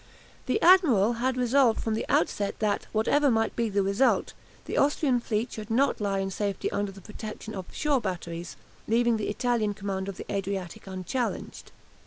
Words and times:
The 0.47 0.59
admiral 0.63 1.13
had 1.21 1.37
resolved 1.37 1.79
from 1.83 1.93
the 1.93 2.07
outset 2.09 2.57
that, 2.57 2.87
whatever 2.91 3.29
might 3.29 3.55
be 3.55 3.69
the 3.69 3.83
result, 3.83 4.33
the 4.65 4.75
Austrian 4.75 5.19
fleet 5.19 5.51
should 5.51 5.69
not 5.69 6.01
lie 6.01 6.17
in 6.17 6.31
safety 6.31 6.71
under 6.71 6.91
the 6.91 7.01
protection 7.01 7.53
of 7.53 7.67
shore 7.71 8.01
batteries, 8.01 8.55
leaving 8.87 9.17
the 9.17 9.29
Italian 9.29 9.75
command 9.75 10.09
of 10.09 10.17
the 10.17 10.25
Adriatic 10.33 10.87
unchallenged. 10.87 11.71